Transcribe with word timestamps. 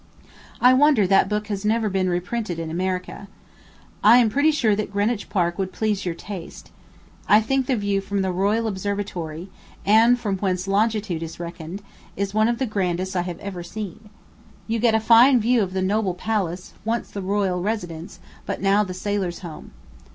I 0.59 0.73
wonder 0.73 1.05
that 1.05 1.29
book 1.29 1.45
has 1.45 1.63
never 1.63 1.87
been 1.87 2.09
reprinted 2.09 2.57
in 2.57 2.71
America. 2.71 3.27
I 4.03 4.17
am 4.17 4.31
pretty 4.31 4.49
sure 4.49 4.75
that 4.75 4.91
Greenwich 4.91 5.29
Park 5.29 5.59
would 5.59 5.71
please 5.71 6.07
your 6.07 6.15
taste. 6.15 6.71
I 7.29 7.39
think 7.39 7.67
the 7.67 7.75
view 7.75 8.01
from 8.01 8.23
the 8.23 8.31
Royal 8.31 8.65
Observatory, 8.65 9.51
and 9.85 10.19
from 10.19 10.39
whence 10.39 10.67
longitude 10.67 11.21
is 11.21 11.39
reckoned, 11.39 11.83
is 12.17 12.33
one 12.33 12.47
of 12.47 12.57
the 12.57 12.65
grandest 12.65 13.15
I 13.15 13.21
have 13.21 13.37
ever 13.41 13.61
seen. 13.61 14.09
You 14.65 14.79
get 14.79 14.95
a 14.95 14.99
fine 14.99 15.39
view 15.39 15.61
of 15.61 15.73
the 15.73 15.83
noble 15.83 16.15
palace 16.15 16.73
once 16.83 17.11
the 17.11 17.21
royal 17.21 17.61
residence, 17.61 18.19
but 18.47 18.59
now 18.59 18.83
the 18.83 18.95
Sailor's 18.95 19.41
Home. 19.41 19.69